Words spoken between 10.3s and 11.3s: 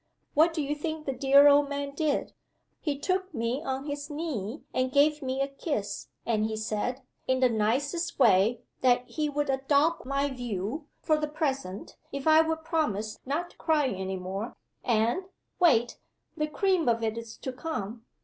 view, for the